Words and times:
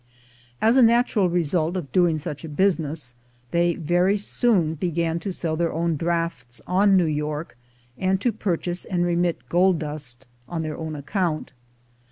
As 0.63 0.77
a 0.77 0.81
natural 0.81 1.29
result 1.29 1.77
of 1.77 1.91
doing 1.91 2.17
such 2.17 2.43
a 2.43 2.49
business, 2.49 3.13
they 3.51 3.75
very 3.75 4.17
soon 4.17 4.73
began 4.73 5.19
to 5.19 5.31
sell 5.31 5.55
their 5.55 5.71
own 5.71 5.95
drafts 5.95 6.59
on 6.65 6.97
New 6.97 7.05
York, 7.05 7.55
and 7.99 8.19
to 8.19 8.31
purchase 8.31 8.83
and 8.83 9.05
remit 9.05 9.47
gold 9.47 9.77
dust 9.77 10.25
on 10.49 10.63
their 10.63 10.75
own 10.75 10.95
account. 10.95 11.53